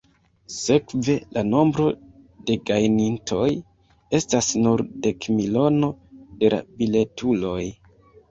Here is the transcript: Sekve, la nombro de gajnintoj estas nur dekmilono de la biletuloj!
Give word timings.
Sekve, 0.51 1.15
la 1.35 1.41
nombro 1.49 1.83
de 2.47 2.55
gajnintoj 2.69 3.49
estas 4.21 4.49
nur 4.63 4.83
dekmilono 5.03 5.91
de 6.41 6.51
la 6.55 6.61
biletuloj! 6.81 7.63